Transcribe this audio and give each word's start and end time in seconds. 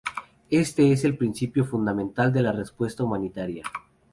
Este 0.49 0.91
es 0.91 1.05
el 1.05 1.15
principio 1.15 1.63
fundamental 1.63 2.33
de 2.33 2.41
la 2.41 2.51
respuesta 2.51 3.03
humanitaria. 3.03 3.61